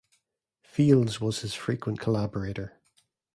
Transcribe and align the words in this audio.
Fields 0.63 1.21
was 1.21 1.41
his 1.41 1.53
frequent 1.53 1.99
collaborator. 1.99 2.81